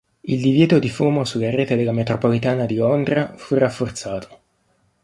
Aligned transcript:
Il 0.21 0.41
divieto 0.41 0.79
di 0.79 0.89
fumo 0.89 1.23
sulla 1.25 1.51
rete 1.51 1.75
della 1.75 1.91
Metropolitana 1.91 2.65
di 2.65 2.73
Londra 2.73 3.35
fu 3.37 3.53
rafforzato. 3.53 4.39